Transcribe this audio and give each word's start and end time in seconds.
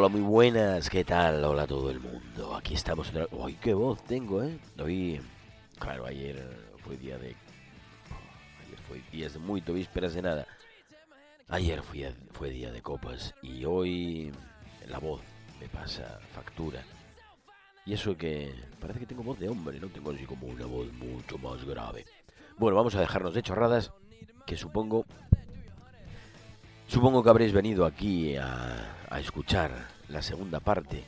Hola, 0.00 0.08
muy 0.08 0.22
buenas, 0.22 0.88
¿qué 0.88 1.04
tal? 1.04 1.44
Hola 1.44 1.66
todo 1.66 1.90
el 1.90 2.00
mundo. 2.00 2.56
Aquí 2.56 2.72
estamos 2.72 3.10
otra 3.10 3.26
¡Ay, 3.44 3.58
qué 3.60 3.74
voz 3.74 4.02
tengo, 4.04 4.42
eh! 4.42 4.58
Hoy, 4.82 5.20
claro, 5.78 6.06
ayer 6.06 6.42
fue 6.78 6.96
día 6.96 7.18
de... 7.18 7.36
Ayer 8.64 8.78
fue 8.88 9.02
día 9.12 9.28
de 9.28 9.38
muy 9.38 9.60
vísperas 9.60 10.14
de 10.14 10.22
nada. 10.22 10.46
Ayer 11.50 11.82
fue, 11.82 12.14
fue 12.32 12.48
día 12.48 12.72
de 12.72 12.80
copas 12.80 13.34
y 13.42 13.66
hoy 13.66 14.32
la 14.88 14.98
voz 14.98 15.20
me 15.60 15.68
pasa 15.68 16.18
factura. 16.32 16.82
Y 17.84 17.92
eso 17.92 18.16
que 18.16 18.54
parece 18.80 19.00
que 19.00 19.06
tengo 19.06 19.22
voz 19.22 19.38
de 19.38 19.50
hombre, 19.50 19.78
no 19.80 19.88
tengo 19.88 20.12
así 20.12 20.24
como 20.24 20.46
una 20.46 20.64
voz 20.64 20.90
mucho 20.94 21.36
más 21.36 21.62
grave. 21.66 22.06
Bueno, 22.56 22.74
vamos 22.74 22.94
a 22.94 23.00
dejarnos 23.00 23.34
de 23.34 23.42
chorradas, 23.42 23.92
que 24.46 24.56
supongo... 24.56 25.04
Supongo 26.90 27.22
que 27.22 27.30
habréis 27.30 27.52
venido 27.52 27.86
aquí 27.86 28.34
a, 28.34 28.96
escuchar 29.20 29.70
la 30.08 30.22
segunda 30.22 30.58
parte 30.58 31.04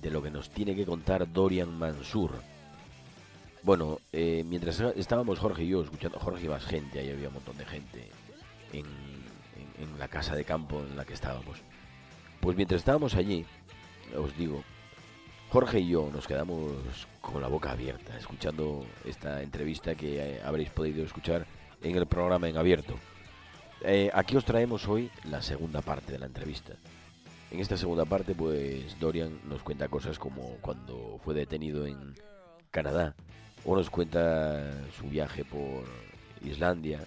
de 0.00 0.10
lo 0.12 0.22
que 0.22 0.30
nos 0.30 0.50
tiene 0.50 0.76
que 0.76 0.86
contar 0.86 1.32
Dorian 1.32 1.76
Mansur. 1.76 2.30
Bueno, 3.64 3.98
eh, 4.12 4.44
mientras 4.46 4.78
estábamos 4.94 5.40
Jorge 5.40 5.64
y 5.64 5.68
yo 5.70 5.82
escuchando, 5.82 6.20
Jorge 6.20 6.46
y 6.46 6.48
más 6.48 6.64
gente, 6.64 7.00
ahí 7.00 7.10
había 7.10 7.26
un 7.26 7.34
montón 7.34 7.58
de 7.58 7.64
gente 7.64 8.08
en, 8.72 8.86
en, 8.86 9.88
en 9.88 9.98
la 9.98 10.06
casa 10.06 10.36
de 10.36 10.44
campo 10.44 10.78
en 10.78 10.96
la 10.96 11.04
que 11.04 11.14
estábamos. 11.14 11.58
Pues 12.38 12.56
mientras 12.56 12.78
estábamos 12.78 13.16
allí, 13.16 13.44
os 14.16 14.36
digo, 14.36 14.62
Jorge 15.50 15.80
y 15.80 15.88
yo 15.88 16.08
nos 16.12 16.28
quedamos 16.28 17.08
con 17.20 17.42
la 17.42 17.48
boca 17.48 17.72
abierta, 17.72 18.16
escuchando 18.16 18.86
esta 19.04 19.42
entrevista 19.42 19.96
que 19.96 20.36
eh, 20.36 20.40
habréis 20.44 20.70
podido 20.70 21.04
escuchar 21.04 21.46
en 21.82 21.96
el 21.96 22.06
programa 22.06 22.48
en 22.48 22.58
abierto. 22.58 22.94
Eh, 23.82 24.10
aquí 24.14 24.36
os 24.36 24.44
traemos 24.44 24.88
hoy 24.88 25.10
la 25.24 25.42
segunda 25.42 25.80
parte 25.82 26.12
de 26.12 26.18
la 26.18 26.26
entrevista. 26.26 26.74
En 27.50 27.60
esta 27.60 27.76
segunda 27.76 28.04
parte, 28.04 28.34
pues 28.34 28.98
Dorian 28.98 29.38
nos 29.48 29.62
cuenta 29.62 29.88
cosas 29.88 30.18
como 30.18 30.56
cuando 30.60 31.20
fue 31.24 31.34
detenido 31.34 31.86
en 31.86 32.14
Canadá, 32.70 33.14
o 33.64 33.76
nos 33.76 33.90
cuenta 33.90 34.72
su 34.92 35.08
viaje 35.08 35.44
por 35.44 35.84
Islandia 36.44 37.04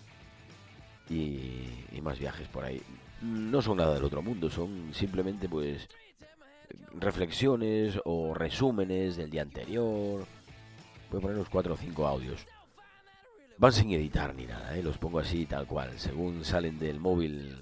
y, 1.09 1.67
y 1.91 2.01
más 2.01 2.19
viajes 2.19 2.47
por 2.47 2.63
ahí. 2.63 2.81
No 3.21 3.61
son 3.61 3.77
nada 3.77 3.95
del 3.95 4.03
otro 4.03 4.21
mundo, 4.21 4.49
son 4.49 4.93
simplemente 4.93 5.49
pues 5.49 5.89
reflexiones 6.93 7.99
o 8.05 8.33
resúmenes 8.33 9.17
del 9.17 9.29
día 9.29 9.41
anterior. 9.41 10.25
Voy 11.09 11.17
a 11.17 11.21
poner 11.21 11.35
unos 11.35 11.49
cuatro 11.49 11.73
o 11.73 11.77
cinco 11.77 12.07
audios. 12.07 12.45
Van 13.59 13.73
sin 13.73 13.91
editar 13.91 14.33
ni 14.35 14.45
nada, 14.45 14.77
¿eh? 14.77 14.81
los 14.81 14.97
pongo 14.97 15.19
así 15.19 15.45
tal 15.45 15.67
cual. 15.67 15.99
Según 15.99 16.45
salen 16.45 16.79
del 16.79 17.01
móvil 17.01 17.57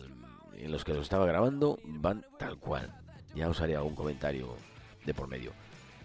en 0.56 0.72
los 0.72 0.86
que 0.86 0.94
los 0.94 1.02
estaba 1.02 1.26
grabando, 1.26 1.80
van 1.84 2.24
tal 2.38 2.58
cual. 2.60 2.94
Ya 3.34 3.50
os 3.50 3.60
haré 3.62 3.76
algún 3.76 3.96
comentario 3.96 4.56
de 5.08 5.14
por 5.16 5.28
medio. 5.28 5.54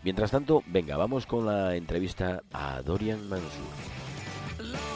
Mientras 0.03 0.31
tanto, 0.31 0.63
venga, 0.67 0.97
vamos 0.97 1.27
con 1.27 1.45
la 1.45 1.77
entrevista 1.77 2.43
a 2.55 2.81
Dorian 2.81 3.29
Mansur. 3.29 4.92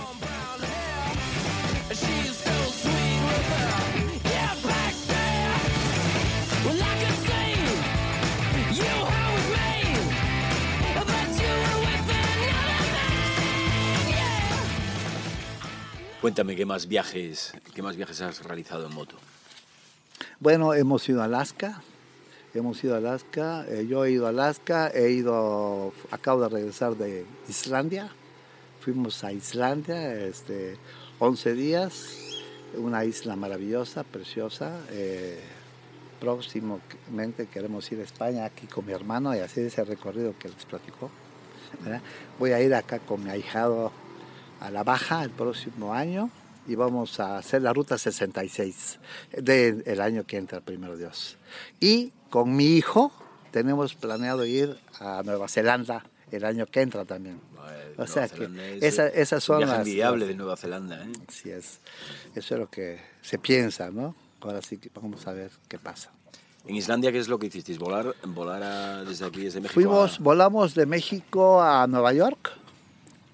Cuéntame 16.27 16.57
qué 16.57 16.67
más 16.67 16.89
viajes, 16.89 17.53
qué 17.73 17.83
más 17.83 17.95
viajes 17.95 18.21
has 18.21 18.43
realizado 18.43 18.85
en 18.89 18.93
moto. 18.93 19.15
Bueno, 20.41 20.75
hemos 20.75 21.09
ido 21.09 21.23
a 21.23 21.27
Alaska, 21.27 21.81
hemos 22.53 22.83
ido 22.83 22.97
a 22.97 22.99
Alaska, 22.99 23.65
eh, 23.69 23.87
yo 23.89 24.05
he 24.05 24.11
ido 24.11 24.27
a 24.27 24.31
Alaska, 24.31 24.91
he 24.93 25.13
ido, 25.13 25.93
acabo 26.11 26.41
de 26.41 26.49
regresar 26.49 26.97
de 26.97 27.25
Islandia, 27.49 28.11
fuimos 28.81 29.23
a 29.23 29.31
Islandia, 29.31 30.17
este, 30.27 30.79
11 31.21 31.55
días, 31.55 32.09
una 32.77 33.05
isla 33.05 33.37
maravillosa, 33.37 34.03
preciosa. 34.03 34.81
Eh, 34.91 35.39
próximamente 36.19 37.47
queremos 37.47 37.93
ir 37.93 38.01
a 38.01 38.03
España 38.03 38.47
aquí 38.47 38.67
con 38.67 38.85
mi 38.85 38.93
hermano 38.93 39.33
y 39.33 39.39
hacer 39.39 39.67
ese 39.67 39.85
recorrido 39.85 40.35
que 40.37 40.49
les 40.49 40.65
platicó. 40.65 41.09
Voy 42.41 42.51
a 42.51 42.61
ir 42.61 42.75
acá 42.75 42.99
con 42.99 43.23
mi 43.23 43.31
ahijado 43.31 43.93
a 44.61 44.71
la 44.71 44.83
baja 44.85 45.23
el 45.23 45.31
próximo 45.31 45.93
año 45.95 46.31
y 46.67 46.75
vamos 46.75 47.21
a 47.21 47.39
hacer 47.39 47.63
la 47.63 47.73
ruta 47.73 47.97
66 47.99 48.99
del 49.39 49.83
el 49.87 50.01
año 50.01 50.25
que 50.25 50.37
entra, 50.37 50.61
primero 50.61 50.97
Dios. 50.97 51.37
Y 51.81 52.13
con 52.31 52.57
mi 52.57 52.77
hijo 52.77 53.13
tenemos 53.53 53.95
planeado 53.95 54.45
ir 54.45 54.77
a 55.01 55.23
Nueva 55.25 55.49
Zelanda 55.49 56.05
el 56.33 56.45
año 56.45 56.67
que 56.67 56.81
entra 56.81 57.05
también. 57.05 57.41
Bueno, 57.55 57.71
o 57.99 58.07
sea 58.07 58.29
que 58.29 58.45
es 58.79 58.83
esa- 58.83 59.09
esas 59.09 59.45
son 59.45 59.61
las... 59.61 59.79
envidiable 59.79 60.27
de 60.27 60.35
Nueva 60.35 60.57
Zelanda, 60.57 61.03
¿eh? 61.03 61.13
Así 61.29 61.51
es. 61.51 61.79
Eso 62.35 62.55
es 62.55 62.61
lo 62.61 62.69
que 62.71 63.01
se 63.23 63.39
piensa, 63.39 63.91
¿no? 63.91 64.15
Ahora 64.41 64.61
sí 64.63 64.79
que 64.79 64.91
vamos 64.95 65.27
a 65.27 65.33
ver 65.33 65.51
qué 65.69 65.79
pasa. 65.79 66.11
En 66.67 66.75
Islandia, 66.75 67.13
¿qué 67.13 67.19
es 67.19 67.29
lo 67.29 67.39
que 67.39 67.47
hicisteis? 67.47 67.79
¿Volar, 67.79 68.15
volar 68.25 68.63
a- 68.63 69.05
desde 69.05 69.25
aquí, 69.25 69.45
desde 69.45 69.61
México? 69.61 69.75
Fuimos, 69.75 70.19
a- 70.19 70.23
volamos 70.23 70.75
de 70.75 70.85
México 70.87 71.63
a 71.63 71.87
Nueva 71.87 72.13
York 72.13 72.53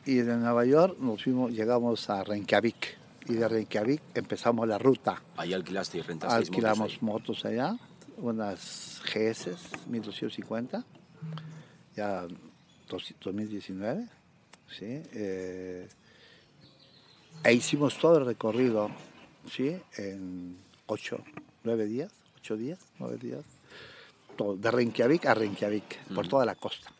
y 0.04 0.16
de 0.16 0.36
Nueva 0.36 0.64
York 0.64 0.98
nos 0.98 1.22
fuimos, 1.22 1.52
llegamos 1.52 2.08
a 2.10 2.24
Reykjavik 2.24 2.98
y 3.28 3.34
de 3.34 3.48
Reykjavik 3.48 4.02
empezamos 4.14 4.66
la 4.66 4.78
ruta. 4.78 5.22
Ahí 5.36 5.52
alquilaste 5.52 5.98
y 5.98 6.02
rentasteis 6.02 6.48
Alquilamos 6.48 7.02
motos 7.02 7.28
motos, 7.38 7.44
allá, 7.44 7.76
unas 8.18 9.00
GS 9.04 9.56
1250, 9.88 10.84
ya 11.96 12.26
dos- 12.88 13.14
2019, 13.22 14.08
¿sí? 14.76 15.02
Eh, 15.12 15.88
e 17.44 17.52
hicimos 17.52 17.96
todo 17.98 18.18
el 18.18 18.26
recorrido, 18.26 18.90
¿sí? 19.50 19.76
En 19.96 20.56
8, 20.86 21.18
9 21.64 21.86
días, 21.86 22.12
8 22.40 22.56
días, 22.56 22.78
9 22.98 23.18
días, 23.18 23.44
todo, 24.36 24.56
de 24.56 24.70
Reykjavik 24.70 25.26
a 25.26 25.34
Reykjavik, 25.34 26.06
por 26.14 26.26
toda 26.26 26.44
la 26.44 26.54
costa. 26.56 26.90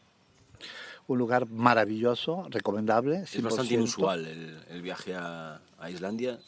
Un 1.12 1.18
lugar 1.18 1.46
maravilloso, 1.48 2.46
recomendable. 2.48 3.24
Es 3.24 3.42
bastante 3.42 3.74
100%. 3.74 3.78
inusual 3.78 4.26
el, 4.26 4.58
el 4.70 4.80
viaje 4.82 5.14
a, 5.14 5.60
a 5.78 5.90
Islandia, 5.90 6.38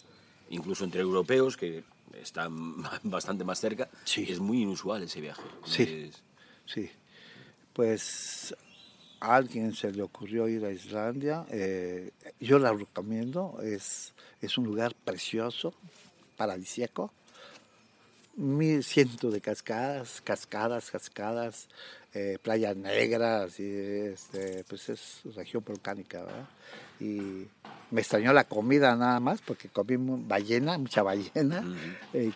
incluso 0.49 0.85
entre 0.85 1.03
europeos, 1.03 1.57
que 1.59 1.85
están 2.21 2.77
bastante 3.03 3.45
más 3.45 3.61
cerca. 3.61 3.91
Sí. 4.05 4.25
Es 4.29 4.41
muy 4.41 4.63
inusual 4.63 5.03
ese 5.03 5.21
viaje. 5.21 5.43
Sí. 5.67 5.83
Es- 5.83 6.23
Sí, 6.67 6.89
pues 7.75 8.55
a 9.21 9.37
alguien 9.37 9.75
se 9.75 9.93
le 9.93 10.03
ocurrió 10.03 10.49
ir 10.49 10.65
a 10.65 10.71
Islandia. 10.73 11.45
eh, 11.51 12.11
yo 12.41 12.59
la 12.59 12.73
recomiendo, 12.73 13.59
es, 13.63 14.15
es 14.41 14.57
un 14.57 14.65
lugar 14.65 14.95
precioso, 14.95 15.75
paradisíaco. 16.39 17.13
Mil 18.37 18.83
cientos 18.83 19.33
de 19.33 19.41
cascadas, 19.41 20.21
cascadas, 20.23 20.91
cascadas, 20.91 21.69
eh, 22.15 22.39
playas 22.43 22.77
negras, 22.77 23.59
y 23.61 23.65
este, 23.65 24.65
pues 24.69 24.89
es 24.89 25.21
región 25.37 25.63
volcánica, 25.65 26.23
¿verdad? 26.25 26.49
Y 26.99 27.47
me 27.91 28.01
extrañó 28.01 28.33
la 28.33 28.45
comida 28.45 28.97
nada 28.97 29.21
más 29.21 29.41
porque 29.41 29.69
comí 29.69 29.97
ballena, 29.99 30.79
mucha 30.79 31.03
ballena, 31.03 31.65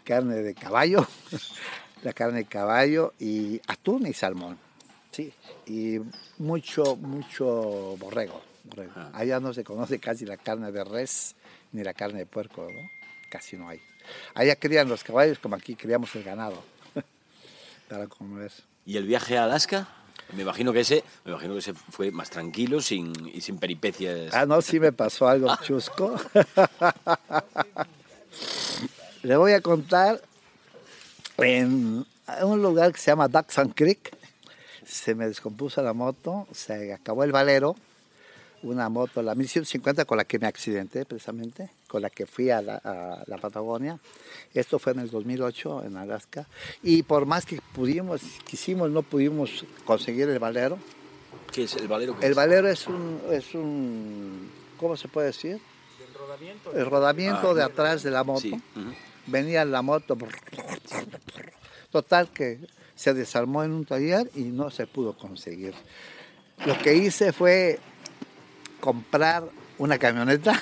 carne 0.04 0.36
de 0.36 0.54
caballo, 0.54 1.06
la 2.02 2.12
carne 2.12 2.38
de 2.38 2.44
caballo 2.46 3.14
y 3.18 3.60
atún 3.66 4.06
y 4.06 4.12
salmón, 4.12 4.58
sí, 5.10 5.32
y 5.66 5.98
mucho, 6.38 6.96
mucho 6.96 7.96
borrego, 7.98 8.40
borrego. 8.64 8.92
Allá 9.12 9.40
no 9.40 9.52
se 9.52 9.64
conoce 9.64 9.98
casi 9.98 10.24
la 10.26 10.36
carne 10.36 10.70
de 10.70 10.84
res 10.84 11.34
ni 11.72 11.82
la 11.82 11.94
carne 11.94 12.20
de 12.20 12.26
puerco, 12.26 12.68
¿no? 12.70 12.97
Casi 13.28 13.56
no 13.56 13.68
hay. 13.68 13.80
Allá 14.34 14.56
crían 14.56 14.88
los 14.88 15.04
caballos 15.04 15.38
como 15.38 15.56
aquí 15.56 15.74
criamos 15.74 16.14
el 16.14 16.24
ganado. 16.24 16.62
¿Y 18.86 18.96
el 18.96 19.06
viaje 19.06 19.36
a 19.36 19.44
Alaska? 19.44 19.88
Me 20.34 20.42
imagino 20.42 20.72
que 20.72 20.80
ese, 20.80 21.04
me 21.24 21.32
imagino 21.32 21.54
que 21.54 21.60
ese 21.60 21.72
fue 21.72 22.10
más 22.10 22.28
tranquilo 22.28 22.82
sin, 22.82 23.12
y 23.32 23.40
sin 23.40 23.58
peripecias. 23.58 24.34
Ah, 24.34 24.44
no, 24.44 24.60
sí 24.60 24.78
me 24.78 24.92
pasó 24.92 25.26
algo 25.26 25.48
chusco. 25.62 26.16
Le 29.22 29.36
voy 29.36 29.52
a 29.52 29.60
contar 29.60 30.20
en 31.38 32.06
un 32.42 32.62
lugar 32.62 32.92
que 32.92 33.00
se 33.00 33.10
llama 33.10 33.28
Duckson 33.28 33.70
Creek. 33.70 34.16
Se 34.86 35.14
me 35.14 35.26
descompuso 35.26 35.82
la 35.82 35.92
moto, 35.92 36.46
se 36.52 36.92
acabó 36.92 37.24
el 37.24 37.32
valero. 37.32 37.76
Una 38.62 38.88
moto, 38.88 39.22
la 39.22 39.34
1150 39.34 40.04
con 40.04 40.18
la 40.18 40.24
que 40.24 40.38
me 40.38 40.46
accidenté 40.46 41.04
precisamente, 41.04 41.70
con 41.88 42.02
la 42.02 42.10
que 42.10 42.26
fui 42.26 42.50
a 42.50 42.62
la, 42.62 42.76
a 42.76 43.24
la 43.26 43.38
Patagonia. 43.38 43.98
Esto 44.54 44.78
fue 44.78 44.92
en 44.92 45.00
el 45.00 45.10
2008 45.10 45.84
en 45.84 45.96
Alaska. 45.96 46.46
Y 46.82 47.02
por 47.02 47.26
más 47.26 47.46
que 47.46 47.60
pudimos, 47.74 48.20
quisimos, 48.46 48.90
no 48.90 49.02
pudimos 49.02 49.64
conseguir 49.84 50.28
el 50.28 50.38
valero. 50.38 50.78
¿Qué 51.52 51.64
es 51.64 51.74
el 51.76 51.88
valero? 51.88 52.16
El 52.20 52.30
es? 52.30 52.36
valero 52.36 52.68
es 52.68 52.86
un, 52.86 53.20
es 53.30 53.54
un, 53.54 54.50
¿cómo 54.76 54.96
se 54.96 55.08
puede 55.08 55.28
decir? 55.28 55.60
El 56.74 56.86
rodamiento 56.86 57.50
Ah, 57.50 57.54
de 57.54 57.62
atrás 57.62 58.02
de 58.02 58.10
la 58.10 58.22
moto. 58.22 58.40
Sí. 58.40 58.60
Venía 59.26 59.64
la 59.64 59.82
moto. 59.82 60.16
Total 61.90 62.28
que 62.28 62.58
se 62.94 63.14
desarmó 63.14 63.64
en 63.64 63.72
un 63.72 63.84
taller 63.84 64.30
y 64.34 64.42
no 64.44 64.70
se 64.70 64.86
pudo 64.86 65.16
conseguir. 65.16 65.74
Lo 66.66 66.76
que 66.78 66.94
hice 66.94 67.32
fue 67.32 67.78
comprar 68.80 69.44
una 69.78 69.98
camioneta 69.98 70.60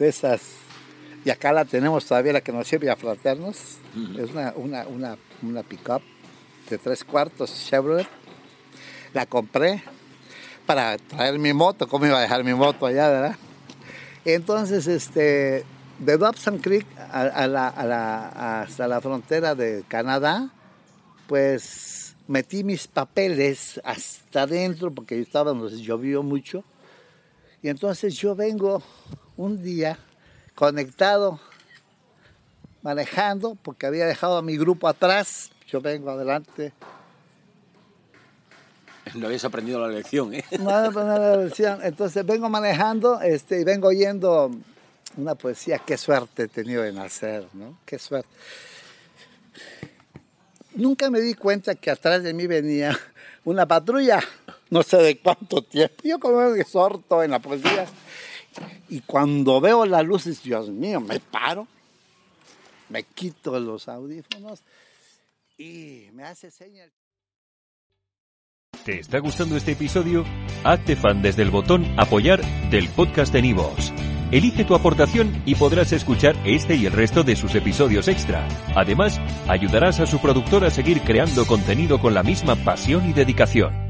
de 0.00 0.08
esas. 0.08 0.40
Y 1.24 1.30
acá 1.30 1.52
la 1.52 1.64
tenemos 1.64 2.04
todavía, 2.06 2.32
la 2.32 2.40
que 2.40 2.50
nos 2.52 2.66
sirve 2.66 2.90
a 2.90 2.96
fraternos. 2.96 3.56
Es 4.18 4.30
una, 4.30 4.52
una, 4.56 4.86
una, 4.86 5.18
una 5.42 5.62
pick-up 5.62 6.02
de 6.68 6.78
tres 6.78 7.04
cuartos 7.04 7.52
Chevrolet. 7.68 8.08
La 9.12 9.26
compré 9.26 9.82
para 10.66 10.96
traer 10.96 11.38
mi 11.38 11.52
moto. 11.52 11.86
¿Cómo 11.88 12.06
iba 12.06 12.18
a 12.18 12.22
dejar 12.22 12.42
mi 12.42 12.54
moto 12.54 12.86
allá, 12.86 13.08
verdad? 13.08 13.36
Entonces, 14.24 14.86
este, 14.86 15.64
de 15.98 16.16
Dobson 16.16 16.58
Creek 16.58 16.86
a, 17.12 17.20
a 17.22 17.46
la, 17.46 17.68
a 17.68 17.84
la- 17.84 18.62
hasta 18.62 18.88
la 18.88 19.00
frontera 19.00 19.54
de 19.54 19.84
Canadá, 19.88 20.50
pues 21.26 22.14
metí 22.28 22.64
mis 22.64 22.86
papeles 22.86 23.80
hasta 23.84 24.42
adentro 24.42 24.90
porque 24.92 25.16
donde 25.32 25.76
llovió 25.82 26.22
mucho. 26.22 26.64
Y 27.62 27.68
entonces 27.68 28.14
yo 28.14 28.34
vengo 28.34 28.82
un 29.36 29.62
día 29.62 29.98
conectado, 30.54 31.40
manejando, 32.82 33.56
porque 33.62 33.86
había 33.86 34.06
dejado 34.06 34.38
a 34.38 34.42
mi 34.42 34.56
grupo 34.56 34.88
atrás. 34.88 35.50
Yo 35.66 35.80
vengo 35.80 36.10
adelante. 36.10 36.72
No 39.14 39.26
habías 39.26 39.44
aprendido 39.44 39.80
la 39.80 39.88
lección, 39.88 40.34
¿eh? 40.34 40.44
No, 40.58 40.90
no, 40.90 40.90
no, 40.90 41.18
no, 41.18 41.36
decían. 41.38 41.80
Entonces 41.82 42.24
vengo 42.24 42.48
manejando 42.48 43.20
este, 43.20 43.60
y 43.60 43.64
vengo 43.64 43.88
oyendo 43.88 44.50
una 45.16 45.34
poesía. 45.34 45.78
Qué 45.78 45.96
suerte 45.96 46.44
he 46.44 46.48
tenido 46.48 46.82
de 46.82 46.92
nacer, 46.92 47.46
¿no? 47.52 47.78
Qué 47.84 47.98
suerte. 47.98 48.28
Nunca 50.74 51.10
me 51.10 51.20
di 51.20 51.34
cuenta 51.34 51.74
que 51.74 51.90
atrás 51.90 52.22
de 52.22 52.32
mí 52.32 52.46
venía 52.46 52.98
una 53.44 53.66
patrulla, 53.66 54.20
no 54.70 54.82
sé 54.82 54.96
de 54.98 55.18
cuánto 55.18 55.62
tiempo. 55.62 55.96
Yo 56.04 56.18
como 56.18 56.42
exhorto 56.54 57.22
en 57.22 57.32
la 57.32 57.40
poesía. 57.40 57.86
Y 58.88 59.00
cuando 59.00 59.60
veo 59.60 59.84
las 59.86 60.04
luces, 60.04 60.42
Dios 60.42 60.68
mío, 60.68 61.00
me 61.00 61.20
paro, 61.20 61.68
me 62.88 63.04
quito 63.04 63.58
los 63.60 63.88
audífonos 63.88 64.62
y 65.56 66.08
me 66.12 66.24
hace 66.24 66.50
señas. 66.50 66.90
¿Te 68.84 68.98
está 68.98 69.18
gustando 69.18 69.56
este 69.56 69.72
episodio? 69.72 70.24
Hazte 70.64 70.96
fan 70.96 71.20
desde 71.20 71.42
el 71.42 71.50
botón 71.50 71.84
Apoyar 71.98 72.40
del 72.70 72.88
podcast 72.88 73.32
de 73.32 73.42
Nivos. 73.42 73.92
Elige 74.32 74.64
tu 74.64 74.74
aportación 74.74 75.42
y 75.44 75.56
podrás 75.56 75.92
escuchar 75.92 76.36
este 76.44 76.76
y 76.76 76.86
el 76.86 76.92
resto 76.92 77.22
de 77.22 77.36
sus 77.36 77.54
episodios 77.54 78.08
extra. 78.08 78.46
Además, 78.74 79.20
ayudarás 79.48 80.00
a 80.00 80.06
su 80.06 80.20
productor 80.20 80.64
a 80.64 80.70
seguir 80.70 81.02
creando 81.02 81.46
contenido 81.46 82.00
con 82.00 82.14
la 82.14 82.22
misma 82.22 82.56
pasión 82.56 83.08
y 83.08 83.12
dedicación. 83.12 83.89